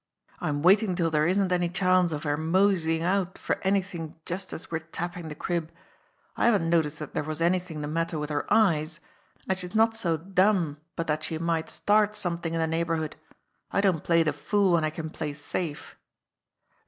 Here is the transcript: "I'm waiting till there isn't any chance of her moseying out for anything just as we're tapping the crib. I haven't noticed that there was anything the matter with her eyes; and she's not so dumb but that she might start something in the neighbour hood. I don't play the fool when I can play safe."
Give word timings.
"I'm 0.39 0.63
waiting 0.63 0.95
till 0.95 1.11
there 1.11 1.27
isn't 1.27 1.51
any 1.51 1.69
chance 1.69 2.11
of 2.11 2.23
her 2.23 2.35
moseying 2.35 3.03
out 3.03 3.37
for 3.37 3.59
anything 3.61 4.15
just 4.25 4.51
as 4.51 4.71
we're 4.71 4.79
tapping 4.79 5.27
the 5.27 5.35
crib. 5.35 5.71
I 6.35 6.45
haven't 6.47 6.71
noticed 6.71 6.97
that 6.97 7.13
there 7.13 7.23
was 7.23 7.39
anything 7.39 7.81
the 7.81 7.87
matter 7.87 8.17
with 8.17 8.31
her 8.31 8.51
eyes; 8.51 8.99
and 9.47 9.55
she's 9.59 9.75
not 9.75 9.93
so 9.93 10.17
dumb 10.17 10.77
but 10.95 11.05
that 11.05 11.23
she 11.25 11.37
might 11.37 11.69
start 11.69 12.15
something 12.15 12.55
in 12.55 12.59
the 12.59 12.65
neighbour 12.65 12.95
hood. 12.95 13.15
I 13.69 13.79
don't 13.79 14.03
play 14.03 14.23
the 14.23 14.33
fool 14.33 14.71
when 14.73 14.83
I 14.83 14.89
can 14.89 15.11
play 15.11 15.33
safe." 15.33 15.95